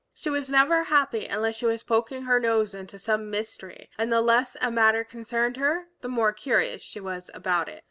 She 0.15 0.31
was 0.31 0.49
never 0.49 0.83
happy 0.85 1.27
unless 1.27 1.57
she 1.57 1.67
was 1.67 1.83
poking 1.83 2.23
her 2.23 2.39
nose 2.39 2.73
into 2.73 2.97
some 2.97 3.29
mystery, 3.29 3.87
and 3.99 4.11
the 4.11 4.19
less 4.19 4.57
a 4.59 4.71
matter 4.71 5.03
concerned 5.03 5.57
her 5.57 5.89
the 6.01 6.09
more 6.09 6.33
curious 6.33 6.81
she 6.81 6.99
was 6.99 7.29
about 7.35 7.69
it. 7.69 7.79